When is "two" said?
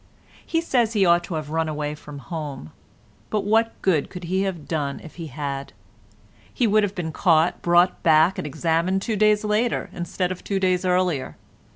9.03-9.15, 10.43-10.59